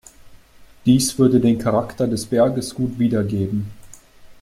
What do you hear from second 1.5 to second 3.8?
Charakter des Berges gut wiedergeben.